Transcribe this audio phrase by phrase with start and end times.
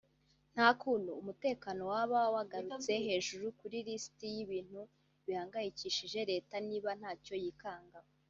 [0.53, 4.81] nta kuntu umutekano waba wagarutse hejuru kuri liste y’ibintu
[5.25, 7.99] bihangayikishije leta niba ntacyo yikanga